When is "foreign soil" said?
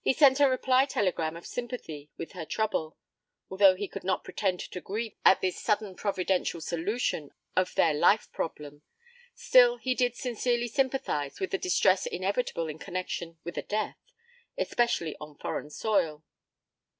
15.38-16.24